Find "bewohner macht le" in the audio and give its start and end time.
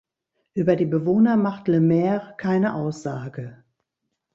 0.87-1.79